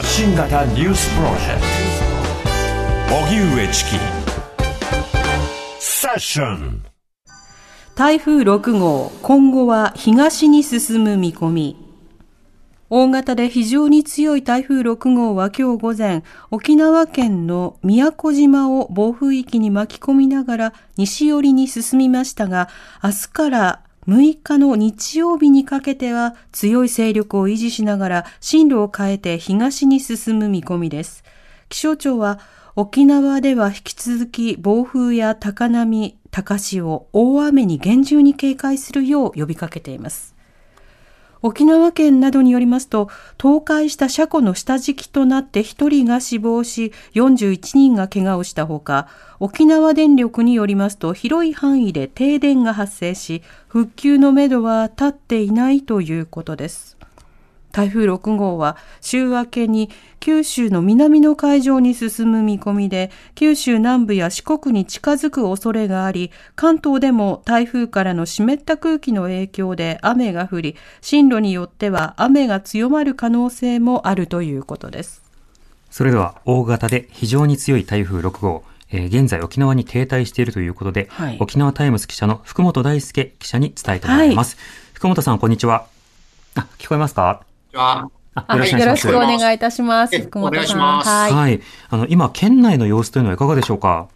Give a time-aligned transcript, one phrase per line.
[0.00, 1.60] 発信型ニュースプロジェク
[3.10, 3.90] ト荻上チキ
[5.78, 6.82] セッション
[7.96, 11.76] 台風6号、今後は東に進む見込み。
[12.88, 22.70] 大型で非常に強い台風6号は今日午前、沖縄県の宮古島を暴風域に巻き込みながら西寄りに進みましたが、
[23.04, 31.22] 明日から6日の日曜日にかけては強い勢力を維持しながら進路を変えて東に進む見込みです。
[31.68, 32.40] 気象庁は
[32.74, 40.34] 沖縄では引き続き暴風や高波、高潮、大雨に厳重に警戒するよう呼びかけています。
[41.42, 43.08] 沖縄県などによりますと、
[43.40, 49.08] 倒壊した車庫の下敷きとなって1人が死亡し、41人が怪我をしたほか、
[49.38, 56.99] 沖縄電力によりますと、広い範囲で停電が発生し、復旧のめどは立っていないということです。
[57.72, 75.22] 台風6号は週明けに九州の南の海上に進む見込みで、九州南部や四国に近づく恐れがあり、関東でも台風からの湿った空気の影響で雨が降り、進路によっては雨が強まる可能性もあるということです。
[75.90, 78.62] それでは大型で非常に強い台風6号、
[78.92, 84.56] えー、現在沖縄に停滞しているということで、はい、沖縄タイムズ記者の福本大輔記者に伝えてもらいます。
[84.56, 85.86] はい、福本さん、こんにちは。
[86.54, 87.49] あ、聞こえますか？
[87.76, 88.10] は。
[88.36, 90.18] よろしくお願いいたします。
[90.20, 90.80] 福本さん。
[91.36, 91.60] はい。
[91.88, 94.08] あの、今、県内の様子というのはいかがでしょうか？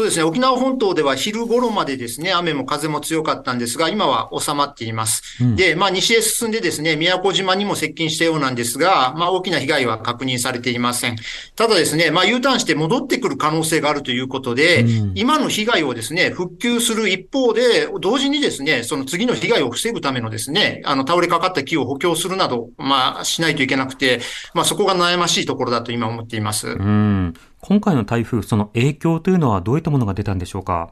[0.00, 0.22] そうですね。
[0.22, 5.44] 沖縄本島では昼頃までですね、雨も風も強かったんですが、今は収まっています。
[5.44, 11.16] うん、で、まあ、西へ進んでですね、宮古島にも接近したようなんですが、まあ、大きな被害は確認されていません。
[11.54, 24.22] ただですね、まあ、U ターンして戻ってくる可能性があるということで、うん、今の被害をですね、復旧する一方で、同時にですね、その次の被害を防ぐためのですね、あの、倒れかかった木を補強するなど、まあ、しないといけなくて、
[24.54, 26.68] まあ、そこが悩ましいところだと今思っています。
[26.68, 30.90] うん今回の台風、その影響というのはどういったものが出たんでしょうか？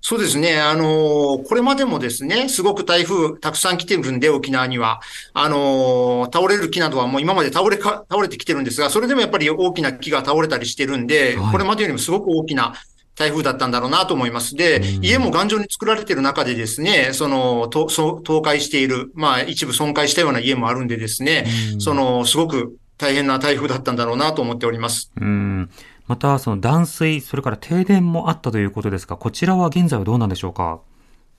[0.00, 0.60] そうですね。
[0.60, 5.00] あのこれまでもですね、すごく台風たくさん来てるんで、沖縄には。
[5.32, 12.74] あの倒れる木などはもう今まで倒れか、倒れてきてるんですが、それでもやっぱり大きな木が倒れたりしてるんで、はい、これまでよりもすごく大きな
[13.16, 14.56] 台風だったんだろうなと思います。
[14.56, 21.46] で、家も頑丈に作られている中でですね、その、倒壊している、まあ一部損壊したような家もあるんでですね、
[21.78, 25.12] その、すごく大変な台風だったんだろうなと思っております。
[25.20, 25.68] うん
[26.06, 30.80] また、その断水、それから停電もあったということですが、こちらは現在はどうなんでしょうか？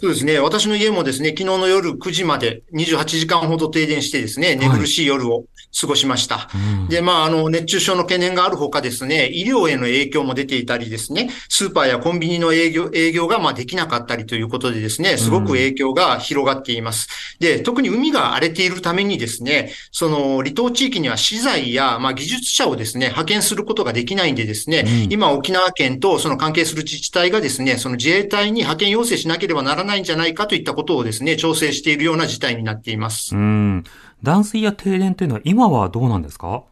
[0.00, 0.38] そうですね。
[0.38, 5.46] 私の家もですね、昨日の夜9時まで28時間ほど停電してですね、寝苦しい夜を
[5.78, 6.38] 過ごしました。
[6.38, 6.48] は
[6.88, 17.08] い、で、まあ、あの、熱中症の懸念があるほかですね、医療への影響も出ていたりですね、スーパーやコンビニの営業、営業がまあできなかったりということでですね、すごく影響が広がっています。
[17.40, 33.34] で、特に海が荒れているためにですね、その離島地域には資材や、まあ、技術者をですね、派遣することができないんでですね、うん、今沖縄県とその関係する自治体がですね、その自衛隊に派遣要請しなければならないんじゃないかといったことをですね、調整しているような事態になっています。
[33.34, 33.84] うん。
[34.22, 36.64] 断水や停電というのは今はどうなんですか？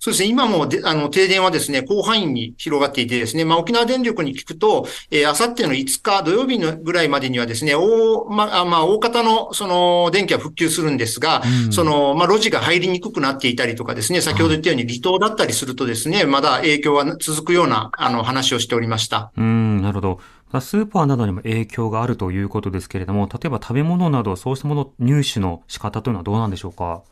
[0.00, 19.32] そうですね、今もであの停電はですね、広範囲に広がっていてですね、まあ、沖縄電力に聞くと、えー、あさっての5日土曜日のぐらいまでにはですね、大、まあ、まあ、大方のその電気は復旧するんですが、うん、その、まあ、路地が入りにくくなっていたりとかですね、先ほど言ったように離島だったりするとですね、まだ影響は続くような、あの、話をしておりました。
[19.36, 20.20] うん、なるほど。
[20.60, 27.02] スーパーなどにも影響があるということですけれども、例えば食べ物など、そうしたもの入手の仕方というのはどうなんでしょうか？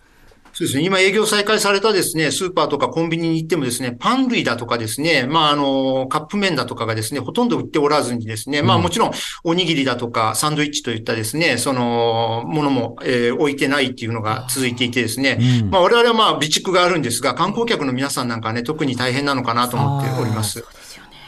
[0.52, 0.84] そうですね。
[0.84, 9.10] 今営業再開されたですね、スーパーとかコンビニに行ってもですね、パン類だとかですね、まあ、あの、カップ麺だとかがですね、ほとんど売っておらずにですね、まあもちろん、
[9.44, 20.64] おにぎりだとか、サンドイッチといったですね、その、ものも、えー、置いてないっていうのが続いていてですね、うん、まあ我々はまあ備蓄があるんですが、観光客の皆さんなんかね、特に大変なのかなと思っております。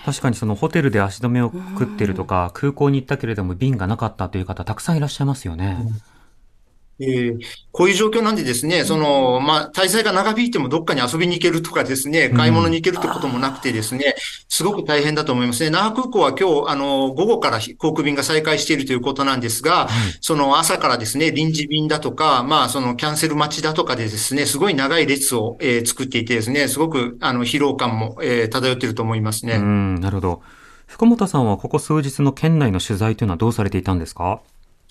[0.08, 5.76] 確かにそのホテルで足止めを食ってるとか、空港に行ったけれども便がなかったという方、たくさんいらっしゃいますよね。
[5.78, 6.17] うん
[7.00, 7.38] えー、
[7.70, 14.16] こういう状況なんでですね、その、まあ、滞在が長引いてもどっかに遊びに行けるとかですね、買い物に行けるってこともなくてですね、
[14.48, 15.70] すごく大変だと思いますね。
[15.70, 19.88] 那覇空港は今日、あの、午後から航空便が再開しているということなんですが、
[20.20, 29.54] その朝からですね、臨時便だとか、まあ、そのキャンセル待ちだとかでですね、すごい長い列を、えー、作っていてですね、すごく、あの、疲労感も、えー、漂っていると思いますね。
[29.54, 30.42] うん、なるほど。
[30.86, 34.40] 福本さんはここ数日の県内の取材というのはどうされていたんですか？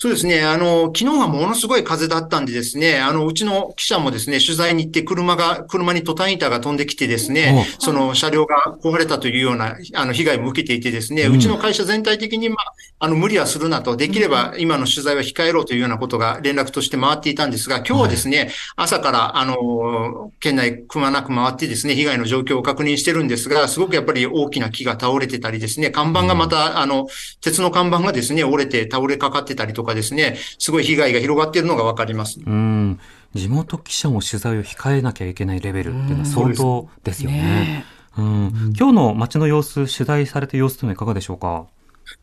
[0.00, 0.44] そうですね。
[0.44, 27.08] あの、昨日はものすごい風だったんでですね、あの、うちの記者もですね、取材に行って車が、車にトタン板が飛んできてですね、その車両が壊れたというような、あの、被害も受けていてですね、うちの会社全体的に、まあ、あの、無理はするなと、できれば今の取材は控えろというようなことが連絡として回っていたんですが、今日はですね、はい、朝から、あの、県内くまなく回ってですね、被害の状況を確認してるんですが、すごくやっぱり大きな木が倒れてたりですね、看板がまた、あの、
[27.40, 32.40] 鉄の看板がですね、折れて倒れかかってたりとかですね、すごい被害が広がっているのがわかります。
[32.44, 32.98] うん。
[33.34, 37.84] 地元記者も取材を控えなきゃいけないレベルっていうのは相当ですよね。
[38.16, 41.66] うん、今日の街の様子、取材された様子というのはいかがでしょうか？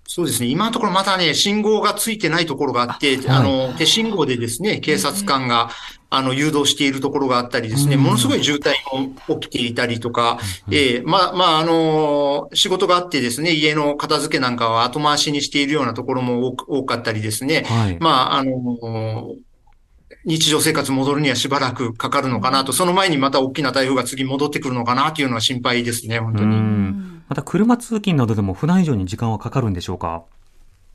[0.07, 0.47] そうですね。
[0.47, 5.69] 今のところまだね、信号がついてないところがあって、あはい、あの、手信号でですね、警察官が、
[6.09, 10.39] あの、誘導しているところがあったりですね、ものすごい渋滞も起きていたりとか、
[10.71, 19.35] ええー、まあ、まあ、あの、仕事があってですね、家の片付けなんかは後回しにしているようなところも多かったりですね、はい、まあ、あの、
[20.23, 27.14] 日常生活戻るにはしばらくかかるのかなと、その前にまた大きな台風が次戻ってくるのかなというのは心配ですね、本当に。
[27.27, 30.24] また車通勤などでも普段以上に時間はかかるんでしょうか？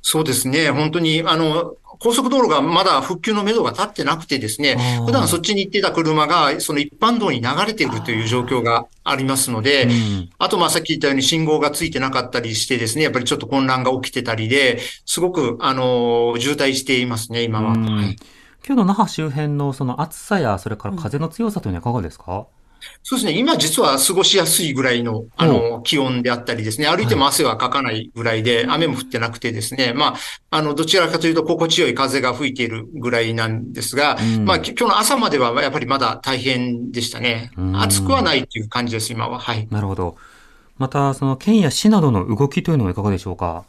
[0.02, 0.70] そうですね。
[0.70, 9.88] 本当に、あの、高速道路がまだ復旧のめどが立ってなくてですね、普段そっちに行ってた車が、その一般道に流れているという状況がありますので、
[10.38, 17.72] あと、まあ、さっき言ったように信号がついてなかったりしてですね、やっぱりちょっと混乱が起きてたりで、すごく、あの、渋滞していますね、今は。
[17.72, 18.16] はい。
[18.66, 22.46] 今日の那覇周辺のその暑さや、それから風の強さというのはいかがですか、
[23.02, 23.38] そうですね。
[23.38, 26.86] 今実は過ごしやすいぐらいの、あの、気温であったりですね。
[26.86, 29.92] 歩いても汗はかかないぐらいで、雨も降ってなくてですね。
[29.94, 30.14] ま
[30.50, 37.50] あ、あの、どちらかというと心地よい風が吹いているぐらいなんですが、まあ、今日の朝まではやっぱりまだ大変でしたね。
[37.74, 39.38] 暑くはないっていう感じです、今は。
[39.38, 39.68] はい。
[39.70, 40.16] なるほど。
[40.78, 43.64] また、その県や市などの動きというのはいかがでしょうか？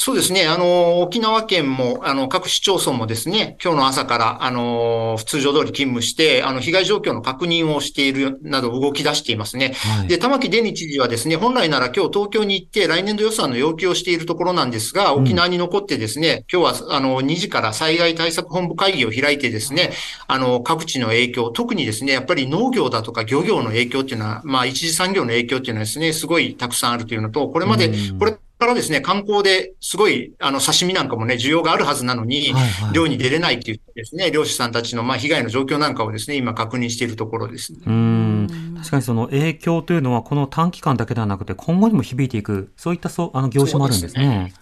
[0.00, 0.46] そうですね。
[0.46, 9.74] あの、沖縄県も、あの、各市町村もですね、今日の朝から、あの、通常通り勤務して、あの、被害状況の確認をしているなど動き出していますね。
[9.74, 19.90] はい、で、玉城デニ知事はですね、本来なら今日東京に行って来年度予算の要求をしているところなんですが、沖縄に残ってですね、うん、今日は、あの、2時から災害対策本部会議を開いてですね、
[20.28, 38.74] あの、各地の影響、特にですね、やっぱり農業だとか漁業の影響っていうのは、まあ、一次産業の影響っていうのはですね、すごいたくさんあるというのと、これまで、これ、からですね、観光ですごい、あの、刺身なんかもね、需要があるはずなのに、はいはい、漁に出れないって言ってですね、漁師さんたちの、まあ、被害の状況なんかをですね、今確認しているところです、ね、うん。
[38.76, 44.52] 確かにその影響というのは、この短期間だけではなくて、今後にも響いていく、そういったそう、あの、業種もあるんですね。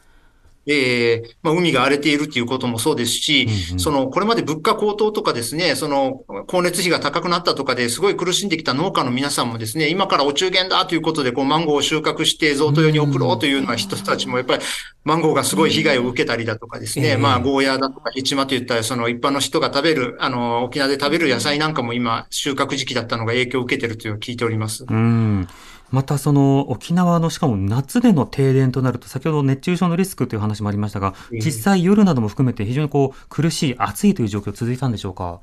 [0.66, 14.64] ええー、まあ、海が荒れているっていうこともそうですし、うんうん、その、これまで物価高騰とかですね、その、光熱費が高くなったとかですごい苦しんできた農家の皆さんもですね、今からお中元だということで、こう、マンゴーを収穫して贈答用に送ろうというような人たちも、やっぱり、
[15.04, 24.84] マンゴーがすごい被害を受けたりだとかですね、まあ、ゴーヤーだとかヘチマといった、その一般の人が食べる、あの、沖縄で食べる野菜なんかも今、収穫時期だったのが影響を受けてるという聞いております。
[24.88, 25.48] うん
[25.90, 35.40] またその沖縄のしかも夏での停電となると先ほど熱中症のリスクという話もありましたが実際夜なども含めて非常にこう苦しい暑いという状況続いたんでしょうか？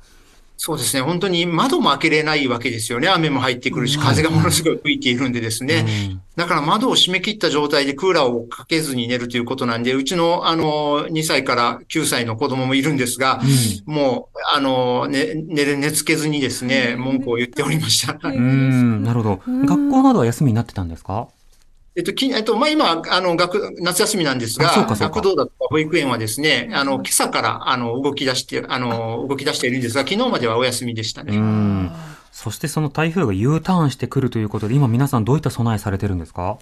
[0.56, 1.02] そうですね。
[1.02, 3.08] 本当に窓も開けれないわけですよね。
[3.08, 5.84] 雨も入ってくるし、風がものすごい吹いているんでですね。
[6.36, 13.40] だから窓を閉め切った状態でクーラーをかけずに寝るということなんで、うちの、あの、2歳から9歳の子供もいるんですが、
[13.86, 18.18] うん、もう、あの、ね、寝、寝つけずにですね、文句を言っておりました。
[18.28, 19.40] うん、なるほど。
[19.46, 21.28] 学校などは休みになってたんですか？
[21.96, 24.68] えっと、きえっと、まあ、今、あの、学、夏休みなんですが、
[25.06, 31.36] 学童だとか保育園はですね、あの、今朝から、あの、動き出して、あの、動き出しているんですが、昨日まではお休みでしたね。
[31.36, 31.90] うん。
[32.32, 36.58] そしてその台風が U ターンしてくるということで、今皆さんどういった備えされてるんですか？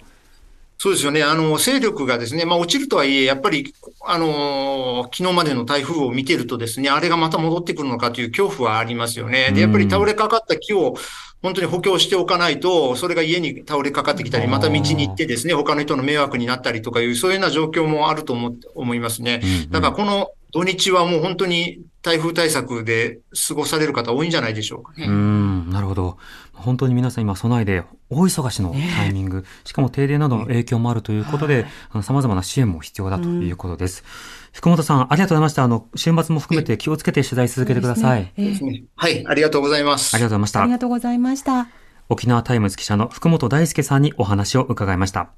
[0.83, 1.23] そうですよね。
[1.23, 3.73] あの、勢力がですね、まあ落ちるとはいえ、やっぱり、
[4.05, 9.51] あの、昨日までの台風を見てるとですね、あれがまた戻ってくるのかという恐怖はありますよね。
[9.53, 10.95] で、やっぱり倒れかかった木を、
[11.41, 19.41] 本当に補強しておかないと、それが家に倒れかかってきたり、また道に行ってですね、他の人の迷惑になったりとかいう、そういうような状況もあると思思いますね。
[19.69, 25.05] だからこの土日はもう本当に台風対策で過ごされる方多いんじゃないでしょうかね。
[25.07, 26.17] うん、なるほど。
[26.51, 31.65] 本当に皆さん今備えで大忙しのタイミング、しかも停電などの影響もあるということで、
[32.03, 34.03] 様々な支援も必要だということです。
[34.51, 35.63] 福本さん、ありがとうございました。
[35.63, 38.31] あの、週末も含めて気をつけて取材続けてください。
[38.35, 40.13] ねはい、ありがとうございます。
[40.13, 40.61] ありがとうございました。
[40.61, 41.67] ありがとうございました。
[42.09, 45.29] 沖縄タイムズ記者の福本大輔さんにお話を伺いました。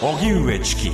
[0.00, 0.92] 荻上チキ。